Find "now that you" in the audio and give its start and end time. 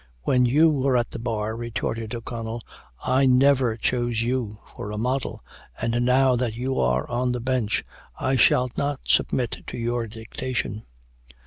6.03-6.79